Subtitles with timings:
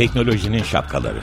[0.00, 1.20] Teknolojinin şapkaları.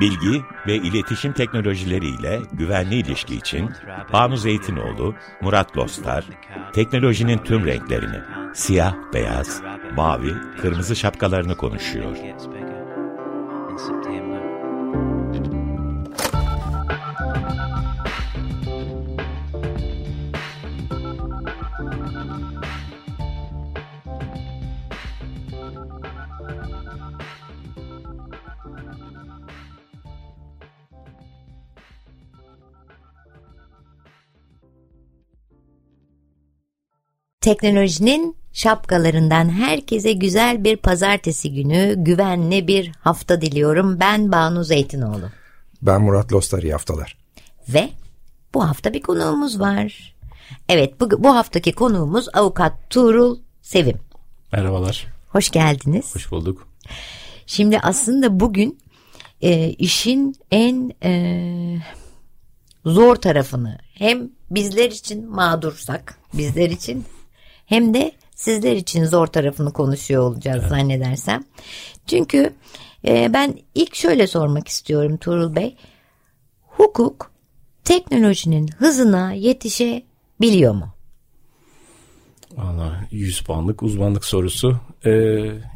[0.00, 3.70] Bilgi ve iletişim teknolojileriyle güvenli ilişki için
[4.12, 6.24] Banu Zeytinoğlu, Murat Lostar,
[6.72, 8.20] teknolojinin tüm renklerini,
[8.54, 9.62] siyah, beyaz,
[9.96, 12.16] mavi, kırmızı şapkalarını konuşuyor.
[37.40, 44.00] Teknolojinin şapkalarından herkese güzel bir pazartesi günü, güvenli bir hafta diliyorum.
[44.00, 45.30] Ben Banu Zeytinoğlu.
[45.82, 47.16] Ben Murat Lostar iyi haftalar.
[47.68, 47.88] Ve
[48.54, 50.14] bu hafta bir konuğumuz var.
[50.68, 53.98] Evet bu, bu haftaki konuğumuz avukat Tuğrul Sevim.
[54.52, 55.06] Merhabalar.
[55.28, 56.14] Hoş geldiniz.
[56.14, 56.68] Hoş bulduk.
[57.46, 58.78] Şimdi aslında bugün
[59.40, 61.82] e, işin en e,
[62.84, 67.04] zor tarafını hem bizler için mağdursak bizler için
[67.66, 70.70] hem de sizler için zor tarafını konuşuyor olacağız evet.
[70.70, 71.44] zannedersem.
[72.06, 72.52] Çünkü
[73.06, 75.76] e, ben ilk şöyle sormak istiyorum Tuğrul Bey.
[76.66, 77.30] Hukuk
[77.84, 80.88] teknolojinin hızına yetişebiliyor mu?
[82.56, 84.80] Valla 100 puanlık uzmanlık sorusu.
[85.06, 85.10] Ee,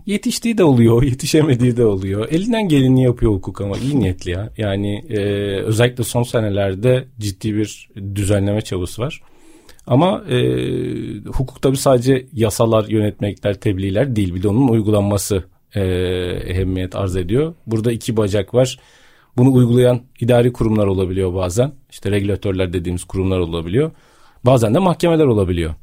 [0.07, 2.29] yetiştiği de oluyor, yetişemediği de oluyor.
[2.31, 4.51] Elinden geleni yapıyor hukuk ama iyi niyetli ya.
[4.57, 5.21] Yani e,
[5.61, 9.23] özellikle son senelerde ciddi bir düzenleme çabası var.
[9.87, 10.39] Ama e,
[11.27, 14.35] hukuk tabi sadece yasalar, yönetmekler, tebliğler değil.
[14.35, 15.45] Bir de onun uygulanması
[15.75, 15.81] e,
[16.47, 17.55] ehemmiyet arz ediyor.
[17.67, 18.79] Burada iki bacak var.
[19.37, 21.73] Bunu uygulayan idari kurumlar olabiliyor bazen.
[21.91, 23.91] İşte regülatörler dediğimiz kurumlar olabiliyor.
[24.45, 25.75] Bazen de mahkemeler olabiliyor.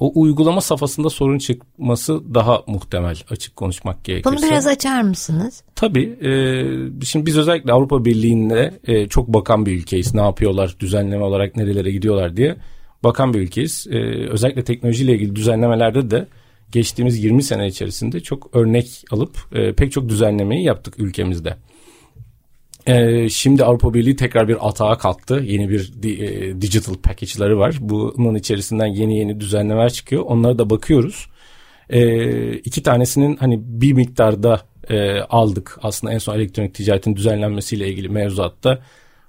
[0.00, 4.36] O uygulama safhasında sorun çıkması daha muhtemel açık konuşmak gerekirse.
[4.36, 5.62] Bunu biraz açar mısınız?
[5.74, 6.18] Tabii.
[6.22, 10.14] E, şimdi biz özellikle Avrupa Birliği'nde e, çok bakan bir ülkeyiz.
[10.14, 12.56] Ne yapıyorlar, düzenleme olarak nerelere gidiyorlar diye
[13.04, 13.86] bakan bir ülkeyiz.
[13.90, 13.96] E,
[14.30, 16.26] özellikle teknolojiyle ilgili düzenlemelerde de
[16.72, 21.56] geçtiğimiz 20 sene içerisinde çok örnek alıp e, pek çok düzenlemeyi yaptık ülkemizde.
[22.86, 25.42] Ee, şimdi Avrupa Birliği tekrar bir atağa kalktı.
[25.44, 27.76] Yeni bir e, digital package'ları var.
[27.80, 30.22] Bunun içerisinden yeni yeni düzenlemeler çıkıyor.
[30.22, 31.26] Onlara da bakıyoruz.
[31.90, 34.60] Ee, iki tanesinin hani bir miktarda
[34.90, 35.78] e, aldık.
[35.82, 38.78] Aslında en son elektronik ticaretin düzenlenmesiyle ilgili mevzuatta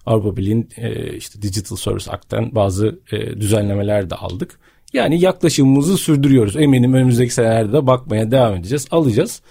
[0.06, 4.60] Avrupa Birliği'nin e, işte Digital Service Act'ten bazı e, düzenlemeler de aldık.
[4.94, 6.58] Yani yaklaşımımızı sürdürüyoruz.
[6.58, 8.88] Eminim önümüzdeki senelerde de bakmaya devam edeceğiz.
[8.92, 9.42] Alacağız.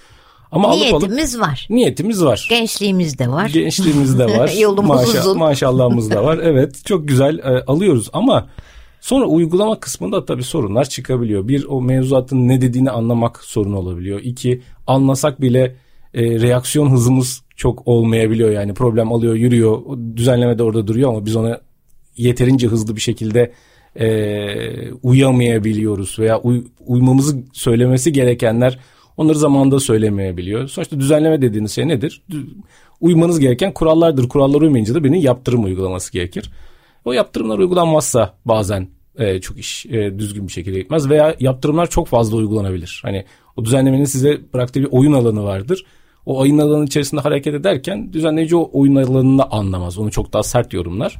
[0.57, 1.67] Ama niyetimiz alıp, var.
[1.71, 2.47] Niyetimiz var.
[2.51, 3.49] Gençliğimiz de var.
[3.49, 4.49] Gençliğimiz de var.
[4.61, 5.39] Yolumuz Maşa, uzun.
[5.39, 6.39] Maşallahımız da var.
[6.43, 8.49] Evet çok güzel e, alıyoruz ama
[9.01, 11.49] sonra uygulama kısmında tabii sorunlar çıkabiliyor.
[11.49, 14.21] Bir o mevzuatın ne dediğini anlamak sorun olabiliyor.
[14.23, 15.77] İki anlasak bile
[16.15, 18.51] e, reaksiyon hızımız çok olmayabiliyor.
[18.51, 19.83] Yani problem alıyor yürüyor
[20.17, 21.61] düzenleme de orada duruyor ama biz ona
[22.17, 23.53] yeterince hızlı bir şekilde
[24.01, 28.79] e, uyamayabiliyoruz veya uy, uymamızı söylemesi gerekenler
[29.17, 30.69] Onları zamanında söylemeyebiliyor.
[30.69, 32.23] Sonuçta düzenleme dediğiniz şey nedir?
[33.01, 34.29] Uymanız gereken kurallardır.
[34.29, 36.51] Kurallar uymayınca da birinin yaptırım uygulaması gerekir.
[37.05, 38.89] O yaptırımlar uygulanmazsa bazen
[39.19, 43.01] e, çok iş e, düzgün bir şekilde gitmez veya yaptırımlar çok fazla uygulanabilir.
[43.05, 43.25] Hani
[43.57, 45.87] o düzenlemenin size bıraktığı bir oyun alanı vardır.
[46.27, 49.99] O oyun alanı içerisinde hareket ederken düzenleyici o oyun alanını anlamaz.
[49.99, 51.17] Onu çok daha sert yorumlar.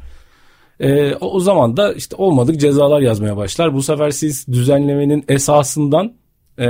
[0.81, 3.75] E, o, o zaman da işte olmadık cezalar yazmaya başlar.
[3.75, 6.13] Bu sefer siz düzenlemenin esasından
[6.59, 6.67] e,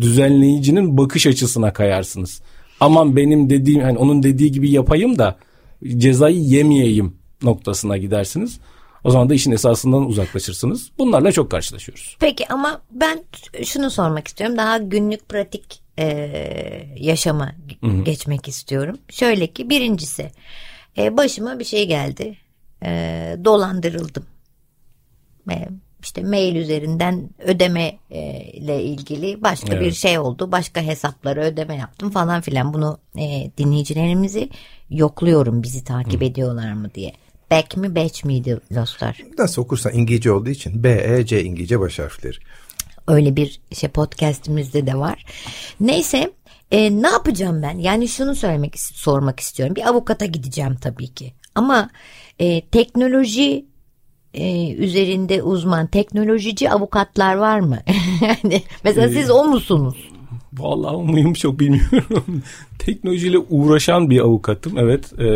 [0.00, 2.42] düzenleyicinin bakış açısına kayarsınız.
[2.80, 5.36] Aman benim dediğim hani onun dediği gibi yapayım da
[5.96, 8.58] cezayı yemeyeyim noktasına gidersiniz.
[9.04, 10.90] O zaman da işin esasından uzaklaşırsınız.
[10.98, 12.16] Bunlarla çok karşılaşıyoruz.
[12.20, 13.24] Peki ama ben
[13.64, 14.56] şunu sormak istiyorum.
[14.56, 16.06] Daha günlük pratik e,
[16.96, 18.04] yaşama Hı-hı.
[18.04, 18.98] geçmek istiyorum.
[19.10, 20.30] Şöyle ki birincisi
[20.98, 22.36] e, başıma bir şey geldi.
[22.84, 22.90] E,
[23.44, 24.26] dolandırıldım.
[25.50, 25.68] E,
[26.04, 29.82] işte mail üzerinden ödeme e, ile ilgili başka evet.
[29.82, 30.52] bir şey oldu.
[30.52, 32.74] Başka hesaplara ödeme yaptım falan filan.
[32.74, 34.48] Bunu e, dinleyicilerimizi
[34.90, 36.24] yokluyorum bizi takip Hı.
[36.24, 37.12] ediyorlar mı diye.
[37.50, 39.22] Back mi batch miydi dostlar?
[39.38, 42.36] Nasıl okursan İngilizce olduğu için B, E, C İngilizce baş harfleri.
[43.08, 45.24] Öyle bir şey podcastimizde de var.
[45.80, 46.32] Neyse
[46.70, 47.78] e, ne yapacağım ben?
[47.78, 49.76] Yani şunu söylemek sormak istiyorum.
[49.76, 51.32] Bir avukata gideceğim tabii ki.
[51.54, 51.90] Ama
[52.38, 53.64] e, teknoloji
[54.34, 57.78] e, üzerinde uzman teknolojici avukatlar var mı?
[58.20, 59.96] yani mesela siz o musunuz?
[60.58, 62.42] Vallahi mıyım çok bilmiyorum.
[62.78, 64.78] Teknolojiyle uğraşan bir avukatım.
[64.78, 65.26] Evet e,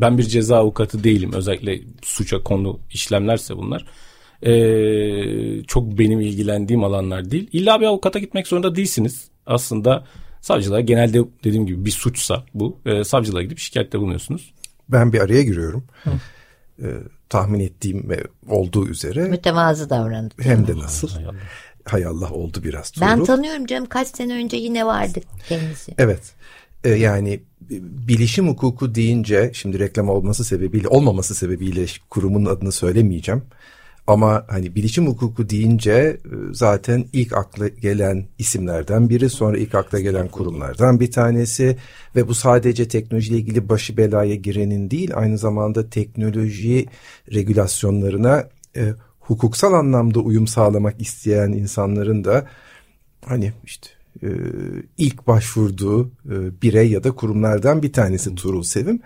[0.00, 1.32] ben bir ceza avukatı değilim.
[1.34, 3.86] Özellikle suça konu işlemlerse bunlar.
[4.42, 4.52] E,
[5.62, 7.48] çok benim ilgilendiğim alanlar değil.
[7.52, 9.28] İlla bir avukata gitmek zorunda değilsiniz.
[9.46, 10.04] Aslında
[10.40, 12.78] savcılığa genelde dediğim gibi bir suçsa bu.
[12.86, 14.52] E, savcılığa gidip şikayette bulunuyorsunuz.
[14.88, 15.84] Ben bir araya giriyorum.
[16.82, 16.86] E,
[17.28, 19.28] tahmin ettiğim ve olduğu üzere.
[19.28, 20.34] Mütevazı davrandı.
[20.40, 21.08] Hem de nasıl.
[21.08, 21.34] Hay Allah,
[21.84, 22.90] Hay Allah oldu biraz.
[22.90, 23.06] Tuğrul.
[23.06, 25.94] Ben tanıyorum canım kaç sene önce yine vardı kendisi.
[25.98, 26.32] Evet.
[26.84, 27.40] E, yani
[28.08, 33.42] bilişim hukuku deyince şimdi reklam olması sebebiyle olmaması sebebiyle kurumun adını söylemeyeceğim.
[34.08, 36.16] Ama hani bilişim hukuku deyince e,
[36.52, 41.76] zaten ilk akla gelen isimlerden biri sonra ilk akla gelen kurumlardan bir tanesi
[42.16, 46.86] ve bu sadece teknolojiyle ilgili başı belaya girenin değil aynı zamanda teknoloji
[47.32, 52.46] regülasyonlarına e, hukuksal anlamda uyum sağlamak isteyen insanların da
[53.24, 53.88] hani işte
[54.22, 54.28] e,
[54.98, 59.00] ilk başvurduğu e, birey ya da kurumlardan bir tanesi Tuğrul Sevim.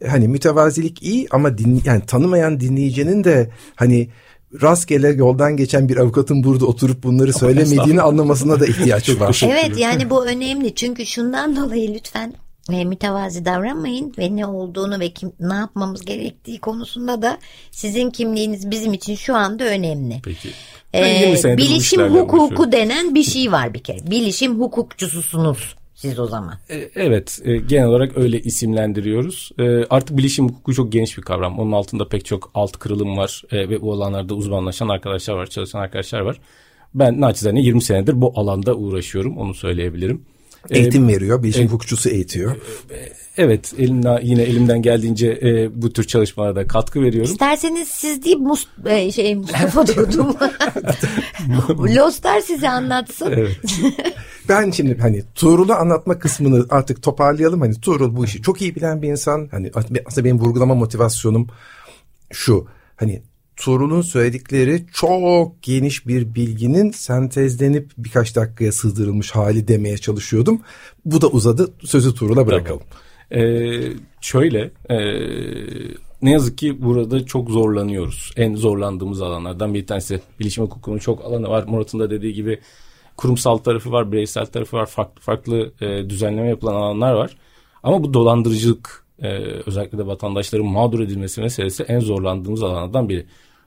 [0.00, 4.08] E, hani mütevazilik iyi ama din, yani tanımayan dinleyicinin de hani
[4.62, 9.40] rastgele yoldan geçen bir avukatın burada oturup bunları söylemediğini anlamasına da ihtiyaç var.
[9.44, 12.34] Evet yani bu önemli çünkü şundan dolayı lütfen
[12.72, 17.38] e, mütevazi davranmayın ve ne olduğunu ve kim ne yapmamız gerektiği konusunda da
[17.70, 20.20] sizin kimliğiniz bizim için şu anda önemli.
[20.24, 20.48] Peki.
[20.94, 24.10] Ee, bilişim hukuku denen bir şey var bir kere.
[24.10, 26.54] Bilişim hukukçususunuz siz o zaman.
[26.70, 29.50] E, evet e, genel olarak öyle isimlendiriyoruz.
[29.58, 31.58] E, artık bilişim hukuku çok geniş bir kavram.
[31.58, 36.20] Onun altında pek çok alt kırılım var ve bu alanlarda uzmanlaşan arkadaşlar var, çalışan arkadaşlar
[36.20, 36.40] var.
[36.94, 40.24] Ben naçizane 20 senedir bu alanda uğraşıyorum onu söyleyebilirim.
[40.70, 42.56] Eğitim ee, veriyor, bilişim e, hukukçusu eğitiyor.
[43.36, 47.32] Evet, elimden, yine elimden geldiğince e, bu tür çalışmalara katkı veriyorum.
[47.32, 50.36] İsterseniz siz değil Mus e, şey Mustafa diyordum.
[51.96, 53.32] Lostar size anlatsın.
[53.32, 53.56] Evet.
[54.48, 57.60] ben şimdi hani Tuğrul'u anlatma kısmını artık toparlayalım.
[57.60, 59.48] Hani Tuğrul bu işi çok iyi bilen bir insan.
[59.50, 59.70] Hani
[60.06, 61.46] aslında benim vurgulama motivasyonum
[62.32, 62.66] şu.
[62.96, 63.22] Hani
[63.56, 70.60] Tuğrul'un söyledikleri çok geniş bir bilginin sentezlenip birkaç dakikaya sığdırılmış hali demeye çalışıyordum.
[71.04, 71.72] Bu da uzadı.
[71.84, 72.80] Sözü Tuğrul'a bırakalım.
[73.30, 73.44] Tamam.
[73.44, 74.98] Ee, şöyle e,
[76.22, 78.32] ne yazık ki burada çok zorlanıyoruz.
[78.36, 80.20] En zorlandığımız alanlardan bir tanesi.
[80.40, 81.64] Bilişim hukukunun çok alanı var.
[81.68, 82.60] Murat'ın da dediği gibi
[83.18, 84.86] kurumsal tarafı var, bireysel tarafı var.
[84.86, 87.36] Farklı farklı e, düzenleme yapılan alanlar var.
[87.82, 89.28] Ama bu dolandırıcılık e,
[89.66, 93.26] özellikle de vatandaşların mağdur edilmesi meselesi en zorlandığımız alanlardan biri.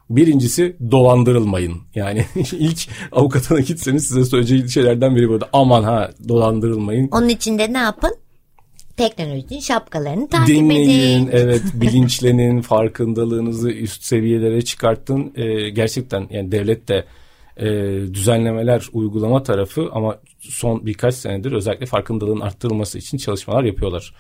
[0.10, 1.78] Birincisi dolandırılmayın.
[1.96, 2.80] Yani ilk
[3.12, 5.50] avukatına gitseniz size söyleyeceği şeylerden biri burada.
[5.54, 7.10] Aman ha dolandırılmayın.
[7.12, 8.16] Onun için de ne yapın?
[8.98, 11.30] Teknolojinin şapkalarını takip Dinleyin, edin.
[11.32, 15.34] evet bilinçlenin, farkındalığınızı üst seviyelere çıkartın.
[15.36, 17.06] Ee, gerçekten yani devlet de
[17.58, 17.68] e,
[18.14, 24.14] düzenlemeler uygulama tarafı ama son birkaç senedir özellikle farkındalığın arttırılması için çalışmalar yapıyorlar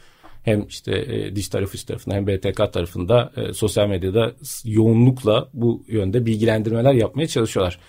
[0.43, 4.33] hem işte e, dijital ofis tarafında hem BTK tarafında e, sosyal medyada
[4.65, 7.79] yoğunlukla bu yönde bilgilendirmeler yapmaya çalışıyorlar.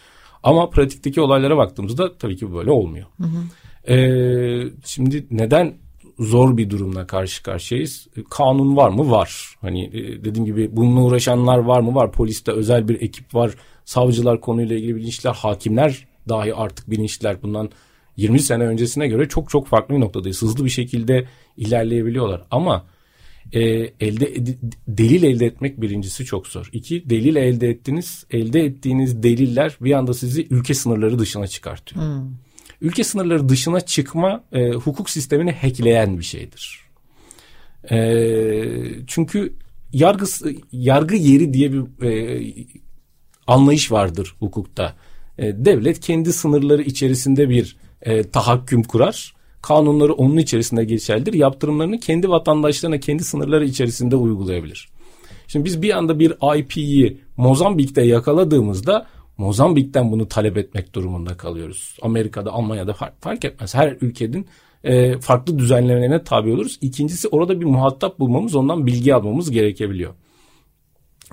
[0.43, 3.07] Ama pratikteki olaylara baktığımızda tabii ki böyle olmuyor.
[3.17, 3.93] Hı hı.
[3.93, 5.75] E, şimdi neden
[6.19, 8.09] zor bir durumla karşı karşıyayız?
[8.31, 9.11] Kanun var mı?
[9.11, 9.57] Var.
[9.61, 11.95] Hani e, dediğim gibi bununla uğraşanlar var mı?
[11.95, 12.13] Var.
[12.13, 13.55] Poliste özel bir ekip var.
[13.85, 17.71] Savcılar konuyla ilgili bilinçler, hakimler dahi artık bilinçler bundan
[18.17, 20.43] 20 sene öncesine göre çok çok farklı bir noktadayız.
[20.43, 22.43] Hızlı bir şekilde ilerleyebiliyorlar.
[22.51, 22.85] Ama
[23.53, 23.61] e,
[24.01, 24.57] elde
[24.89, 26.69] delil elde etmek birincisi çok zor.
[26.73, 32.05] İki delil elde ettiniz, elde ettiğiniz deliller bir anda sizi ülke sınırları dışına çıkartıyor.
[32.05, 32.31] Hmm.
[32.83, 36.81] Ülke sınırları dışına çıkma e, hukuk sistemini hackleyen bir şeydir.
[37.91, 37.97] E,
[39.07, 39.53] çünkü
[39.93, 40.25] yargı
[40.73, 42.43] yargı yeri diye bir e,
[43.47, 44.97] anlayış vardır hukukta.
[45.39, 49.35] E, devlet kendi sınırları içerisinde bir e, tahakküm kurar.
[49.63, 51.33] Kanunları onun içerisinde geçerlidir.
[51.33, 54.89] Yaptırımlarını kendi vatandaşlarına kendi sınırları içerisinde uygulayabilir.
[55.47, 59.07] Şimdi biz bir anda bir IP'yi Mozambik'te yakaladığımızda
[59.39, 61.97] Mozambik'ten bunu talep etmek durumunda kalıyoruz.
[62.03, 63.75] Amerika'da, Almanya'da fark, fark etmez.
[63.75, 64.47] Her ülkenin
[64.85, 66.79] e, farklı düzenlemelerine tabi oluruz.
[66.81, 70.15] İkincisi orada bir muhatap bulmamız, ondan bilgi almamız gerekebiliyor.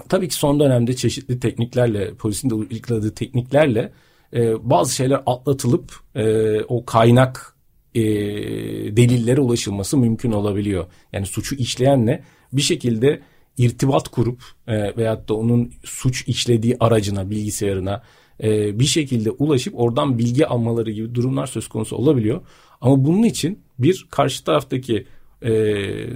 [0.10, 3.92] Tabii ki son dönemde çeşitli tekniklerle, polisin de uyguladığı tekniklerle
[4.34, 7.56] e, bazı şeyler atlatılıp e, o kaynak
[7.96, 8.02] e,
[8.98, 10.86] delillere ulaşılması mümkün olabiliyor.
[11.14, 13.22] Yani suçu işleyenle bir şekilde
[13.60, 18.04] irtibat kurup e, veyahut da onun suç işlediği aracına, bilgisayarına
[18.44, 22.42] e, bir şekilde ulaşıp oradan bilgi almaları gibi durumlar söz konusu olabiliyor.
[22.82, 25.08] Ama bunun için bir karşı taraftaki
[25.42, 25.52] e,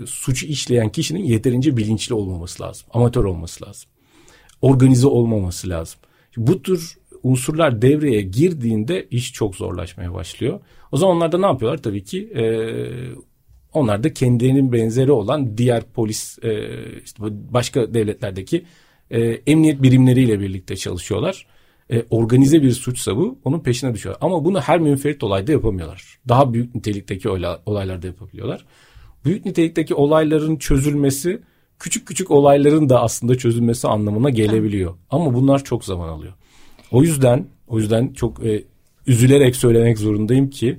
[0.05, 2.88] suçu işleyen kişinin yeterince bilinçli olmaması lazım.
[2.93, 3.89] Amatör olması lazım.
[4.62, 6.00] Organize olmaması lazım.
[6.38, 10.59] Bu tür unsurlar devreye girdiğinde iş çok zorlaşmaya başlıyor.
[10.91, 11.83] O zaman onlar da ne yapıyorlar?
[11.83, 12.43] Tabii ki e,
[13.73, 16.69] onlar da kendilerinin benzeri olan diğer polis e,
[17.03, 18.65] işte başka devletlerdeki
[19.11, 21.45] e, emniyet birimleriyle birlikte çalışıyorlar.
[21.91, 24.15] E, organize bir suçsa bu onun peşine düşüyor.
[24.21, 26.19] Ama bunu her münferit olayda yapamıyorlar.
[26.27, 27.29] Daha büyük nitelikteki
[27.65, 28.65] olaylarda yapabiliyorlar.
[29.25, 31.41] Büyük nitelikteki olayların çözülmesi
[31.79, 34.95] küçük küçük olayların da aslında çözülmesi anlamına gelebiliyor.
[35.09, 36.33] Ama bunlar çok zaman alıyor.
[36.91, 38.63] O yüzden o yüzden çok e,
[39.07, 40.77] üzülerek söylemek zorundayım ki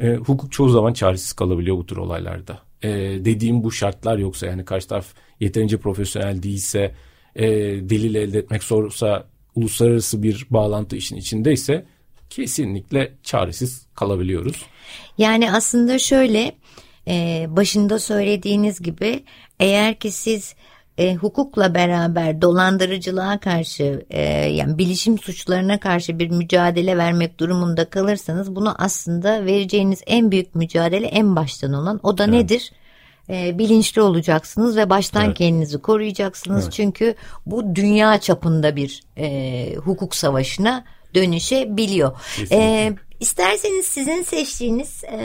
[0.00, 2.58] e, hukuk çoğu zaman çaresiz kalabiliyor bu tür olaylarda.
[2.82, 2.88] E,
[3.24, 5.06] dediğim bu şartlar yoksa yani karşı taraf
[5.40, 6.94] yeterince profesyonel değilse,
[7.36, 7.46] e,
[7.90, 11.86] delil elde etmek zorsa, uluslararası bir bağlantı işin içindeyse
[12.30, 14.66] kesinlikle çaresiz kalabiliyoruz.
[15.18, 16.52] Yani aslında şöyle
[17.08, 19.24] e, başında söylediğiniz gibi
[19.60, 20.54] eğer ki siz
[21.00, 28.56] e, hukukla beraber dolandırıcılığa karşı e, yani bilişim suçlarına karşı bir mücadele vermek durumunda kalırsanız
[28.56, 32.34] bunu aslında vereceğiniz en büyük mücadele en baştan olan o da evet.
[32.34, 32.72] nedir?
[33.30, 35.38] E, bilinçli olacaksınız ve baştan evet.
[35.38, 36.72] kendinizi koruyacaksınız evet.
[36.72, 37.14] çünkü
[37.46, 42.12] bu dünya çapında bir e, hukuk savaşına dönüşebiliyor.
[42.52, 45.18] E, isterseniz sizin seçtiğiniz e,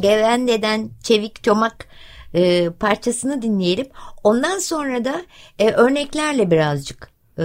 [0.00, 1.88] Gevende'den Çevik Çomak
[2.34, 3.86] e, parçasını dinleyelim.
[4.24, 5.22] Ondan sonra da
[5.58, 7.44] e, örneklerle birazcık e,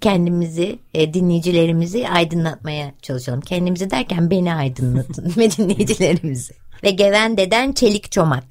[0.00, 3.40] kendimizi, e, dinleyicilerimizi aydınlatmaya çalışalım.
[3.40, 6.54] Kendimizi derken beni aydınlatın ve dinleyicilerimizi.
[6.84, 8.44] Ve Gevende'den Çelik Çomak.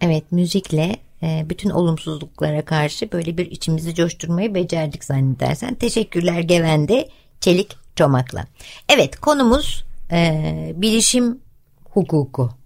[0.00, 5.74] Evet müzikle e, bütün olumsuzluklara karşı böyle bir içimizi coşturmayı becerdik zannedersen.
[5.74, 7.08] Teşekkürler Gevende
[7.40, 8.46] Çelik Çomak'la.
[8.88, 11.40] Evet konumuz e, bilişim
[11.84, 12.57] hukuku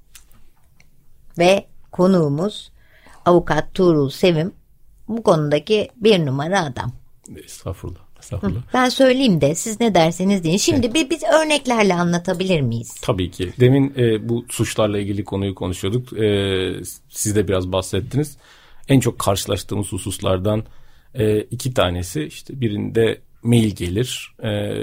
[1.39, 2.73] ve konuğumuz
[3.25, 4.53] avukat Tuğrul Sevim
[5.09, 6.93] bu konudaki bir numara adam.
[7.45, 8.01] Estağfurullah.
[8.21, 8.61] Estağfurullah.
[8.75, 10.57] Ben söyleyeyim de siz ne derseniz deyin.
[10.57, 11.11] Şimdi evet.
[11.11, 12.95] biz örneklerle anlatabilir miyiz?
[13.03, 13.53] Tabii ki.
[13.61, 16.13] Demin e, bu suçlarla ilgili konuyu konuşuyorduk.
[16.13, 18.37] E, siz de biraz bahsettiniz.
[18.89, 20.65] En çok karşılaştığımız hususlardan
[21.15, 24.35] e, iki tanesi işte birinde mail gelir.
[24.43, 24.75] Ee,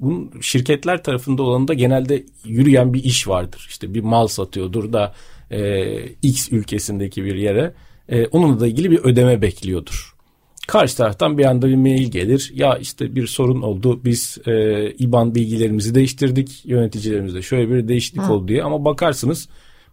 [0.00, 3.66] bunun şirketler tarafında olanında genelde yürüyen bir iş vardır.
[3.68, 5.14] İşte bir mal satıyordur da
[5.50, 7.74] e, X ülkesindeki bir yere
[8.08, 10.14] e, onunla da ilgili bir ödeme bekliyordur.
[10.66, 12.52] Karşı taraftan bir anda bir mail gelir.
[12.54, 14.00] Ya işte bir sorun oldu.
[14.04, 16.64] Biz e, IBAN bilgilerimizi değiştirdik.
[16.64, 18.32] Yöneticilerimizde şöyle bir değişiklik Hı.
[18.32, 18.62] oldu diye.
[18.62, 19.48] Ama bakarsınız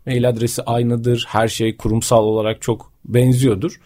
[0.05, 1.25] mail adresi aynıdır.
[1.27, 3.79] Her şey kurumsal olarak çok benziyordur.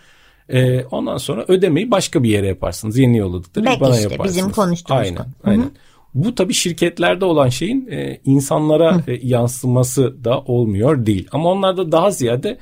[0.49, 2.97] E, ondan sonra ödemeyi başka bir yere yaparsınız.
[2.97, 4.37] Yeni yolladıkları Belki bana işte, yaparsınız.
[4.37, 5.27] bizim konuştuğumuz Aynen, konu.
[5.43, 5.61] aynen.
[5.61, 5.71] Hı-hı.
[6.13, 11.27] Bu tabii şirketlerde olan şeyin e, insanlara e, yansıması da olmuyor değil.
[11.31, 12.57] Ama onlarda daha ziyade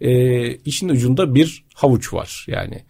[0.00, 2.82] e, işin ucunda bir havuç var yani.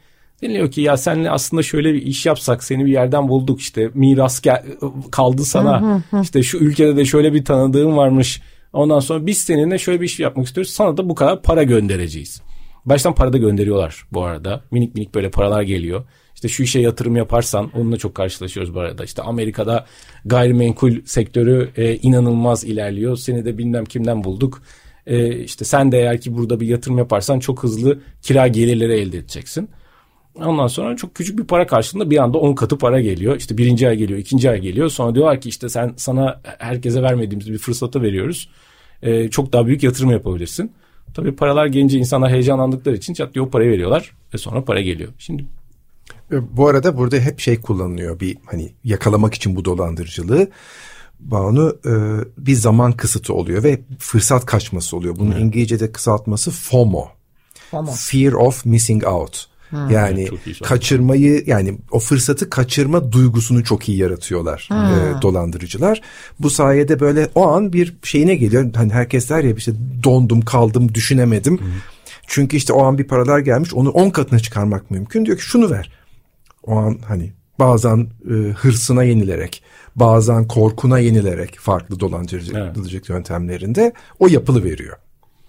[0.43, 4.41] Deniliyor ki ya senle aslında şöyle bir iş yapsak seni bir yerden bulduk işte miras
[4.41, 4.65] gel,
[5.13, 8.43] kaldı sana işte şu ülkede de şöyle bir tanıdığın varmış.
[8.73, 12.43] Ondan sonra biz seninle şöyle bir iş yapmak istiyoruz sana da bu kadar para göndereceğiz.
[12.85, 14.63] Baştan para da gönderiyorlar bu arada.
[14.71, 16.05] Minik minik böyle paralar geliyor.
[16.43, 19.05] İşte şu işe yatırım yaparsan onunla çok karşılaşıyoruz bu arada.
[19.05, 19.87] İşte Amerika'da
[20.25, 23.17] gayrimenkul sektörü e, inanılmaz ilerliyor.
[23.17, 24.63] Seni de bilmem kimden bulduk.
[25.07, 29.19] E, işte sen de eğer ki burada bir yatırım yaparsan çok hızlı kira gelirleri elde
[29.19, 29.69] edeceksin.
[30.35, 33.37] Ondan sonra çok küçük bir para karşılığında bir anda 10 katı para geliyor.
[33.37, 34.89] İşte birinci ay geliyor, ikinci ay geliyor.
[34.89, 38.49] Sonra diyorlar ki işte sen sana herkese vermediğimiz bir fırsatı veriyoruz.
[39.03, 40.73] Ee, çok daha büyük yatırım yapabilirsin.
[41.15, 45.13] Tabii paralar gelince insanlar heyecanlandıkları için çat diye o parayı veriyorlar ve sonra para geliyor.
[45.19, 45.47] Şimdi e,
[46.33, 50.49] bu arada burada hep şey kullanılıyor bir hani yakalamak için bu dolandırıcılığı.
[51.21, 51.93] Banu e,
[52.39, 55.17] bir zaman kısıtı oluyor ve fırsat kaçması oluyor.
[55.19, 55.43] Bunun evet.
[55.43, 57.09] İngilizce'de kısaltması FOMO.
[57.71, 57.93] FOMO.
[57.93, 59.47] Fear of missing out.
[59.71, 59.91] Hmm.
[59.91, 60.29] Yani
[60.63, 64.79] kaçırmayı yani o fırsatı kaçırma duygusunu çok iyi yaratıyorlar hmm.
[64.79, 66.01] e, dolandırıcılar.
[66.41, 68.75] Bu sayede böyle o an bir şeyine geliyor.
[68.75, 69.73] Hani herkes der ya işte
[70.03, 71.59] dondum kaldım düşünemedim.
[71.59, 71.67] Hmm.
[72.27, 75.27] Çünkü işte o an bir paralar gelmiş onu on katına çıkarmak mümkün.
[75.27, 75.91] Diyor ki şunu ver.
[76.63, 79.63] O an hani bazen e, hırsına yenilerek
[79.97, 83.09] bazen korkuna yenilerek farklı dolandırıcılık evet.
[83.09, 84.97] yöntemlerinde o yapılı veriyor.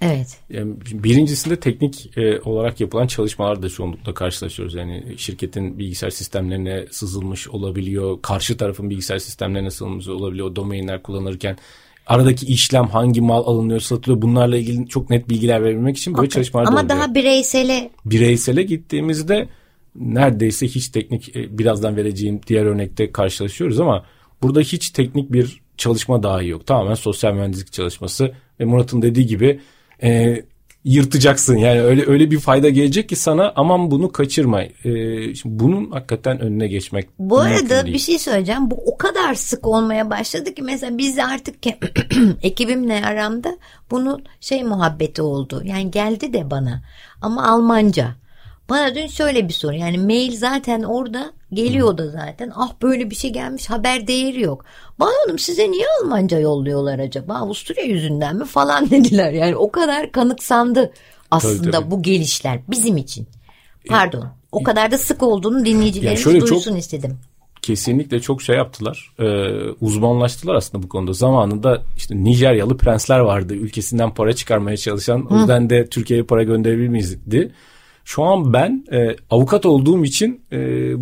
[0.01, 0.37] Evet.
[0.49, 4.75] Yani birincisinde teknik e, olarak yapılan çalışmalar da çoğunlukla karşılaşıyoruz.
[4.75, 8.21] Yani şirketin bilgisayar sistemlerine sızılmış olabiliyor.
[8.21, 10.47] Karşı tarafın bilgisayar sistemlerine sızılmış olabiliyor.
[10.47, 11.57] O domainler kullanırken
[12.07, 16.29] aradaki işlem hangi mal alınıyor satılıyor bunlarla ilgili çok net bilgiler verebilmek için böyle okay.
[16.29, 16.95] çalışmalar Ama da oluyor.
[16.95, 19.47] Ama daha bireysele bireysele gittiğimizde
[19.95, 24.05] neredeyse hiç teknik e, birazdan vereceğim diğer örnekte karşılaşıyoruz ama
[24.41, 26.67] burada hiç teknik bir çalışma dahi yok.
[26.67, 29.59] Tamamen sosyal mühendislik çalışması ve Murat'ın dediği gibi
[30.03, 30.43] e,
[30.83, 31.57] yırtacaksın.
[31.57, 34.61] Yani öyle öyle bir fayda gelecek ki sana aman bunu kaçırma.
[34.61, 38.71] Ee, şimdi bunun hakikaten önüne geçmek Bu arada bir şey söyleyeceğim.
[38.71, 41.55] Bu o kadar sık olmaya başladı ki mesela biz artık
[42.41, 43.57] ekibimle aramda
[43.91, 45.61] bunun şey muhabbeti oldu.
[45.65, 46.83] Yani geldi de bana
[47.21, 48.22] ama Almanca.
[48.69, 53.15] Bana dün şöyle bir soru yani mail zaten orada geliyor da zaten ah böyle bir
[53.15, 54.65] şey gelmiş haber değeri yok.
[54.99, 60.11] Bana dedim size niye Almanca yolluyorlar acaba Avusturya yüzünden mi falan dediler yani o kadar
[60.11, 60.93] kanıksandı
[61.31, 61.91] aslında tabii, tabii.
[61.91, 63.27] bu gelişler bizim için.
[63.87, 66.79] Pardon o kadar da sık olduğunu dinleyicilerimiz yani duysun çok...
[66.79, 67.19] istedim
[67.63, 69.11] kesinlikle çok şey yaptılar.
[69.19, 69.25] E,
[69.81, 71.13] uzmanlaştılar aslında bu konuda.
[71.13, 73.53] Zamanında işte Nijeryalı prensler vardı.
[73.53, 75.25] Ülkesinden para çıkarmaya çalışan.
[75.25, 77.51] O yüzden de Türkiye'ye para gönderebilir miyizdi.
[78.05, 80.59] Şu an ben e, avukat olduğum için e,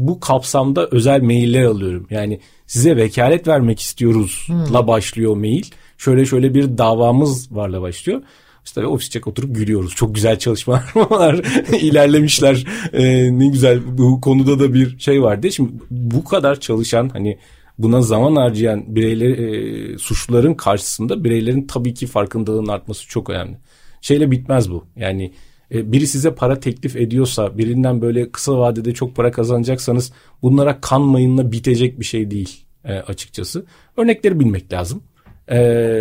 [0.08, 2.08] bu kapsamda özel mailler alıyorum.
[2.10, 4.88] Yani size vekalet vermek istiyoruz hmm.
[4.88, 5.66] başlıyor mail.
[5.98, 8.22] Şöyle şöyle bir davamız varla başlıyor.
[8.66, 9.96] İşte ofisçek oturup gülüyoruz.
[9.96, 11.36] Çok güzel çalışmalar
[11.82, 12.66] ilerlemişler.
[12.94, 15.52] Ee, ne güzel bu konuda da bir şey vardı.
[15.52, 17.38] Şimdi bu kadar çalışan hani
[17.78, 23.58] buna zaman harcayan bireyler e, suçluların karşısında bireylerin tabii ki farkındalığının artması çok önemli.
[24.02, 24.86] Şeyle bitmez bu.
[24.96, 25.34] Yani
[25.74, 30.12] e, biri size para teklif ediyorsa birinden böyle kısa vadede çok para kazanacaksanız
[30.42, 33.66] bunlara kanmayınla bitecek bir şey değil e, açıkçası.
[33.98, 35.04] Örnekleri bilmek lazım.
[35.52, 35.58] E,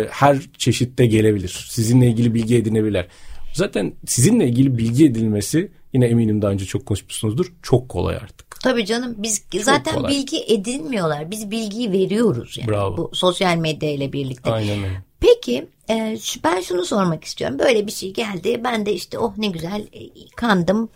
[0.09, 1.67] her çeşitte gelebilir.
[1.69, 3.07] Sizinle ilgili bilgi edinebilirler.
[3.53, 7.53] Zaten sizinle ilgili bilgi edilmesi yine eminim daha önce çok konuşmuşsunuzdur.
[7.61, 8.50] Çok kolay artık.
[8.63, 10.11] Tabii canım biz çok zaten kolay.
[10.11, 11.31] bilgi edinmiyorlar.
[11.31, 12.97] Biz bilgiyi veriyoruz yani Bravo.
[12.97, 14.51] bu sosyal medya ile birlikte.
[14.51, 15.03] Aynen öyle.
[15.19, 17.59] Peki e, ben şunu sormak istiyorum.
[17.59, 18.61] Böyle bir şey geldi.
[18.63, 20.89] Ben de işte oh ne güzel e, kandım,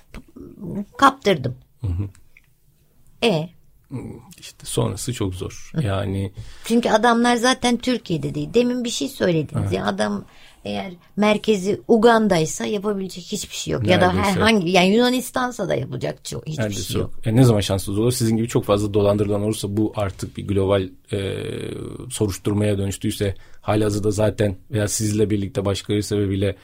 [0.98, 1.56] kaptırdım.
[1.82, 2.10] Hı hı.
[3.24, 3.50] E
[4.40, 5.72] işte sonrası çok zor.
[5.82, 6.32] Yani
[6.66, 8.50] çünkü adamlar zaten Türkiye'de değil.
[8.54, 9.74] Demin bir şey söylediniz evet.
[9.74, 10.26] ya adam
[10.66, 13.84] eğer merkezi Uganda'ysa yapabilecek hiçbir şey yok.
[13.84, 14.06] Neredeyse.
[14.06, 17.12] Ya da herhangi yani Yunanistan'sa da yapacak çok hiçbir Neredeyse şey yok.
[17.14, 17.26] yok.
[17.26, 18.12] Yani ne zaman şanssız olur?
[18.12, 21.34] Sizin gibi çok fazla dolandırılan olursa bu artık bir global e,
[22.10, 26.56] soruşturmaya dönüştüyse halihazırda zaten veya sizle birlikte başkaları sebebiyle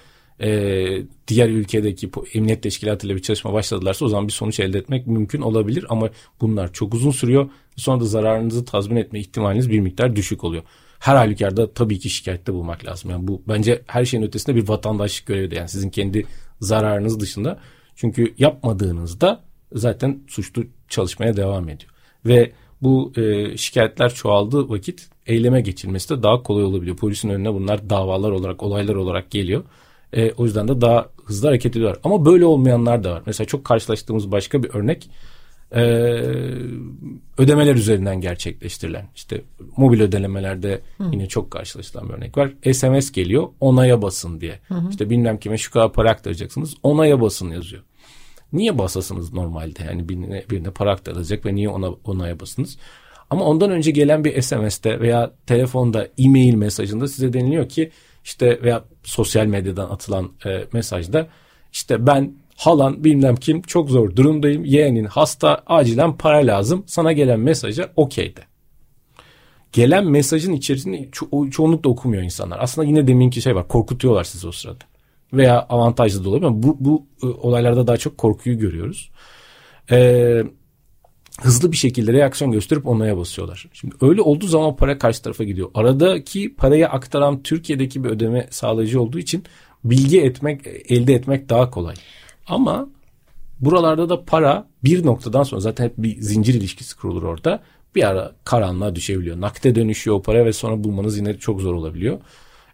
[0.41, 0.88] e,
[1.27, 5.86] diğer ülkedeki emniyet teşkilatıyla bir çalışma başladılarsa o zaman bir sonuç elde etmek mümkün olabilir
[5.89, 6.10] ama
[6.41, 7.49] bunlar çok uzun sürüyor.
[7.75, 10.63] Sonra da zararınızı tazmin etme ihtimaliniz bir miktar düşük oluyor
[11.01, 13.11] her halükarda tabii ki şikayette bulmak lazım.
[13.11, 16.25] Yani bu bence her şeyin ötesinde bir vatandaşlık görevi de yani sizin kendi
[16.59, 17.59] zararınız dışında.
[17.95, 21.91] Çünkü yapmadığınızda zaten suçlu çalışmaya devam ediyor.
[22.25, 26.97] Ve bu e, şikayetler çoğaldığı vakit eyleme geçilmesi de daha kolay olabiliyor.
[26.97, 29.63] Polisin önüne bunlar davalar olarak, olaylar olarak geliyor.
[30.13, 31.99] E, o yüzden de daha hızlı hareket ediyorlar.
[32.03, 33.23] Ama böyle olmayanlar da var.
[33.25, 35.09] Mesela çok karşılaştığımız başka bir örnek
[35.75, 35.81] e,
[37.38, 39.41] ödemeler üzerinden gerçekleştirilen işte
[39.77, 41.03] mobil ödemelerde hı.
[41.12, 42.51] yine çok karşılaşılan bir örnek var.
[42.73, 44.60] SMS geliyor onaya basın diye.
[44.67, 44.89] Hı hı.
[44.89, 47.84] İşte bilmem kime şu kadar para aktaracaksınız onaya basın yazıyor.
[48.53, 52.77] Niye basasınız normalde yani birine, birine para aktarılacak ve niye ona onaya basınız?
[53.29, 57.91] Ama ondan önce gelen bir SMS'te veya telefonda e-mail mesajında size deniliyor ki
[58.23, 61.27] işte veya sosyal medyadan atılan e, mesajda
[61.71, 64.65] işte ben halan bilmem kim çok zor durumdayım.
[64.65, 66.84] Yeğenin hasta acilen para lazım.
[66.88, 68.41] Sana gelen mesaja okey de.
[69.71, 72.60] Gelen mesajın içerisini ço- çoğunlukla okumuyor insanlar.
[72.62, 74.84] Aslında yine deminki şey var korkutuyorlar sizi o sırada.
[75.34, 79.12] Veya avantajlı da olabilir ama bu, bu e, olaylarda daha çok korkuyu görüyoruz.
[79.91, 80.43] Ee,
[81.41, 83.65] hızlı bir şekilde reaksiyon gösterip onaya basıyorlar.
[83.74, 85.69] Şimdi öyle olduğu zaman para karşı tarafa gidiyor.
[85.74, 89.43] Aradaki parayı aktaran Türkiye'deki bir ödeme sağlayıcı olduğu için
[89.84, 91.95] bilgi etmek elde etmek daha kolay.
[92.47, 92.89] Ama
[93.60, 97.63] buralarda da para bir noktadan sonra zaten hep bir zincir ilişkisi kurulur orada.
[97.95, 99.41] Bir ara karanlığa düşebiliyor.
[99.41, 102.19] Nakde dönüşüyor o para ve sonra bulmanız yine çok zor olabiliyor.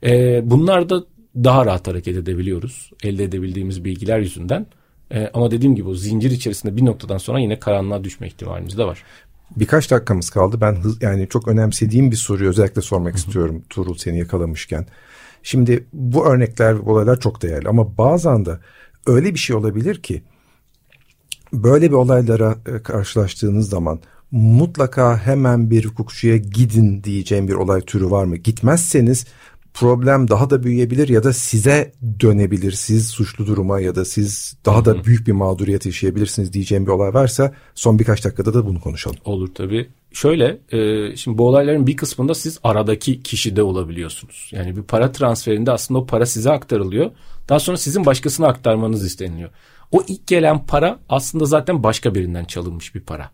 [0.04, 1.04] Ee, bunlar da
[1.36, 2.92] daha rahat hareket edebiliyoruz.
[3.04, 4.66] Elde edebildiğimiz bilgiler yüzünden.
[5.12, 8.86] Ee, ama dediğim gibi o zincir içerisinde bir noktadan sonra yine karanlığa düşme ihtimalimiz de
[8.86, 9.04] var.
[9.56, 10.62] Birkaç dakikamız kaldı.
[10.62, 13.18] Ben hız, yani çok önemsediğim bir soruyu özellikle sormak Hı-hı.
[13.18, 14.86] istiyorum Tuğrul seni yakalamışken.
[15.44, 18.58] Şimdi bu örnekler, olaylar çok değerli ama bazen de
[19.08, 20.24] öyle bir şey olabilir ki
[21.54, 24.00] böyle bir olaylara e, karşılaştığınız zaman
[24.32, 28.36] mutlaka hemen bir hukukçuya gidin diyeceğim bir olay türü var mı?
[28.36, 29.26] Gitmezseniz
[29.80, 32.72] problem daha da büyüyebilir ya da size dönebilir.
[32.72, 37.14] Siz suçlu duruma ya da siz daha da büyük bir mağduriyet yaşayabilirsiniz diyeceğim bir olay
[37.14, 39.18] varsa son birkaç dakikada da bunu konuşalım.
[39.26, 39.90] Olur tabii.
[40.14, 44.50] Şöyle e, şimdi bu olayların bir kısmında siz aradaki kişide olabiliyorsunuz.
[44.54, 47.12] Yani bir para transferinde aslında o para size aktarılıyor.
[47.50, 49.50] Daha sonra sizin başkasına aktarmanız isteniliyor.
[49.92, 53.32] O ilk gelen para aslında zaten başka birinden çalınmış bir para.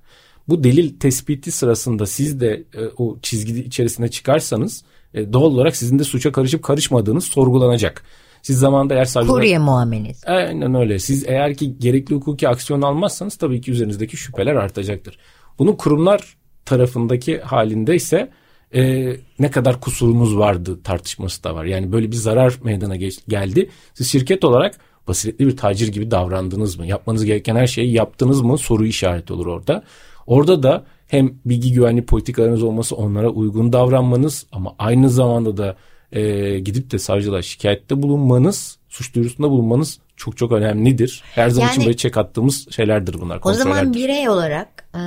[0.48, 6.00] Bu delil tespiti sırasında siz de e, o çizgi içerisine çıkarsanız e, doğal olarak sizin
[6.00, 8.04] de suça karışıp karışmadığınız sorgulanacak.
[8.42, 9.36] Siz zamanında eğer savcılığa...
[9.36, 10.28] Kurye muamelesi.
[10.28, 11.00] Aynen öyle.
[11.00, 15.18] Siz eğer ki gerekli hukuki aksiyon almazsanız tabii ki üzerinizdeki şüpheler artacaktır.
[15.60, 18.32] Bunun kurumlar tarafındaki halinde ise
[18.76, 21.66] e, ne kadar kusurumuz vardı tartışması da var.
[21.66, 23.70] Yani böyle bir zarar meydana geç, geldi.
[23.94, 26.88] Siz şirket olarak basiretli bir tacir gibi davrandınız mı?
[26.88, 28.58] Yapmanız gereken her şeyi yaptınız mı?
[28.58, 29.84] Soru işareti olur orada.
[30.28, 35.76] Orada da hem bilgi güvenli politikalarınız olması onlara uygun davranmanız ama aynı zamanda da
[36.12, 41.24] e, gidip de savcılığa şikayette bulunmanız, suç duyurusunda bulunmanız çok çok önemlidir.
[41.36, 43.40] Her zaman yani, için böyle çek attığımız şeylerdir bunlar.
[43.44, 45.04] O zaman birey olarak e,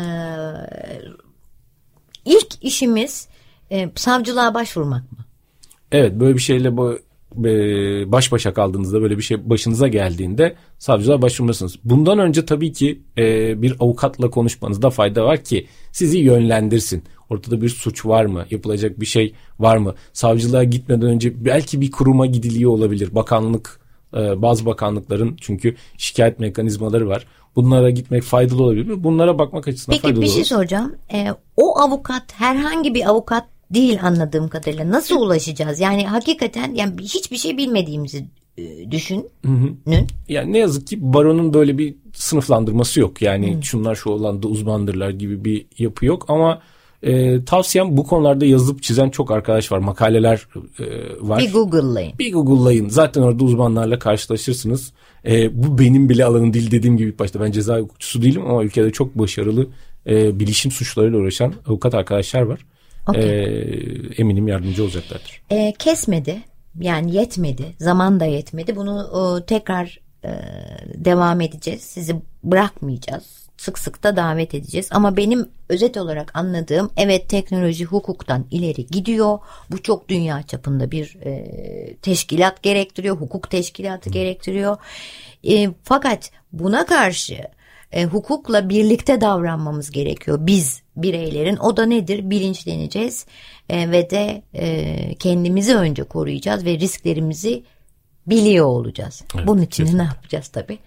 [2.24, 3.28] ilk işimiz
[3.70, 5.18] e, savcılığa başvurmak mı?
[5.92, 6.98] Evet böyle bir şeyle bu
[7.44, 11.76] e, baş başa kaldığınızda böyle bir şey başınıza geldiğinde savcılığa başvurmalısınız.
[11.84, 17.04] Bundan önce tabii ki e, bir avukatla konuşmanızda fayda var ki sizi yönlendirsin.
[17.30, 18.44] Ortada bir suç var mı?
[18.50, 19.94] Yapılacak bir şey var mı?
[20.12, 23.14] Savcılığa gitmeden önce belki bir kuruma gidiliyor olabilir.
[23.14, 23.80] Bakanlık
[24.14, 27.26] e, bazı bakanlıkların çünkü şikayet mekanizmaları var.
[27.56, 29.04] Bunlara gitmek faydalı olabilir mi?
[29.04, 30.26] Bunlara bakmak açısından Peki, faydalı olur.
[30.26, 30.94] Peki bir şey soracağım.
[31.12, 34.90] E, o avukat herhangi bir avukat değil anladığım kadarıyla.
[34.90, 35.80] Nasıl ulaşacağız?
[35.80, 38.24] Yani hakikaten yani hiçbir şey bilmediğimizi
[38.58, 39.28] e, düşünün.
[40.28, 43.22] Yani ne yazık ki baronun böyle bir sınıflandırması yok.
[43.22, 43.62] Yani hı.
[43.62, 46.62] şunlar şu olanda uzmandırlar gibi bir yapı yok ama
[47.02, 49.78] e, tavsiyem bu konularda yazıp çizen çok arkadaş var.
[49.78, 50.48] Makaleler
[50.78, 50.84] e,
[51.20, 51.38] var.
[51.38, 52.12] Bir Google'layın.
[52.18, 52.88] Bir Google'layın.
[52.88, 54.92] Zaten orada uzmanlarla karşılaşırsınız.
[55.26, 57.40] E, bu benim bile alanım değil dediğim gibi başta.
[57.40, 59.66] Ben ceza hukukçusu değilim ama ülkede çok başarılı
[60.06, 62.60] e, bilişim suçlarıyla uğraşan avukat arkadaşlar var.
[63.06, 63.22] Okay.
[63.22, 63.44] E,
[64.16, 65.42] eminim yardımcı olacaklardır.
[65.50, 66.42] E, kesmedi.
[66.80, 67.64] Yani yetmedi.
[67.78, 68.76] Zaman da yetmedi.
[68.76, 70.30] Bunu e, tekrar e,
[70.94, 71.82] devam edeceğiz.
[71.82, 74.88] Sizi bırakmayacağız sık sık da davet edeceğiz.
[74.90, 79.38] Ama benim özet olarak anladığım evet teknoloji hukuktan ileri gidiyor.
[79.70, 83.16] Bu çok dünya çapında bir e, teşkilat gerektiriyor.
[83.16, 84.76] Hukuk teşkilatı gerektiriyor.
[85.48, 87.38] E, fakat buna karşı
[87.96, 90.38] e, hukukla birlikte davranmamız gerekiyor.
[90.40, 93.26] Biz bireylerin o da nedir bilinçleneceğiz
[93.68, 97.62] e, ve de e, kendimizi önce koruyacağız ve risklerimizi
[98.26, 99.22] biliyor olacağız.
[99.34, 100.04] Evet, Bunun için kesinlikle.
[100.04, 100.78] ne yapacağız tabii?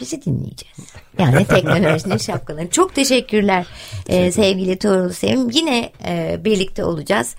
[0.00, 0.78] bizi dinleyeceğiz.
[1.18, 2.70] Yani teknolojinin şapkaları.
[2.70, 3.66] Çok teşekkürler
[4.08, 5.50] ee, sevgili Tuğrul Sevim.
[5.50, 7.34] Yine e, birlikte olacağız.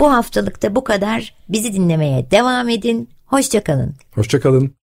[0.00, 1.34] Bu haftalıkta bu kadar.
[1.48, 3.08] Bizi dinlemeye devam edin.
[3.26, 3.94] Hoşçakalın.
[4.14, 4.74] Hoşçakalın.